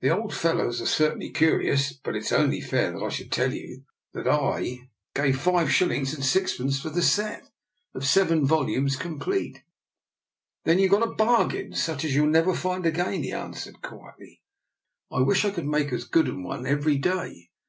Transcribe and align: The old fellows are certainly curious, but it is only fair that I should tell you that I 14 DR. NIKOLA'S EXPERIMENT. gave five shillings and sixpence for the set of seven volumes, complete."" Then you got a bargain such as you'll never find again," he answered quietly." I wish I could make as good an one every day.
The 0.00 0.10
old 0.10 0.34
fellows 0.34 0.82
are 0.82 0.86
certainly 0.86 1.30
curious, 1.30 1.92
but 1.92 2.16
it 2.16 2.24
is 2.24 2.32
only 2.32 2.60
fair 2.60 2.90
that 2.90 3.00
I 3.04 3.08
should 3.10 3.30
tell 3.30 3.54
you 3.54 3.84
that 4.12 4.26
I 4.26 4.30
14 4.32 4.32
DR. 4.32 4.32
NIKOLA'S 4.34 4.60
EXPERIMENT. 4.64 4.88
gave 5.36 5.40
five 5.40 5.70
shillings 5.72 6.14
and 6.14 6.24
sixpence 6.24 6.80
for 6.80 6.90
the 6.90 7.00
set 7.00 7.48
of 7.94 8.04
seven 8.04 8.44
volumes, 8.44 8.96
complete."" 8.96 9.62
Then 10.64 10.80
you 10.80 10.88
got 10.88 11.06
a 11.06 11.14
bargain 11.14 11.74
such 11.74 12.04
as 12.04 12.12
you'll 12.12 12.26
never 12.26 12.54
find 12.56 12.84
again," 12.84 13.22
he 13.22 13.30
answered 13.30 13.80
quietly." 13.82 14.42
I 15.16 15.20
wish 15.20 15.44
I 15.44 15.50
could 15.52 15.66
make 15.66 15.92
as 15.92 16.06
good 16.06 16.26
an 16.26 16.42
one 16.42 16.66
every 16.66 16.98
day. 16.98 17.50